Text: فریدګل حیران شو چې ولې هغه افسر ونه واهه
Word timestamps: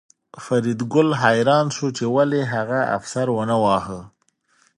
فریدګل 0.43 1.09
حیران 1.21 1.65
شو 1.75 1.87
چې 1.97 2.05
ولې 2.15 2.41
هغه 2.53 2.79
افسر 2.97 3.27
ونه 3.31 3.57
واهه 3.63 3.99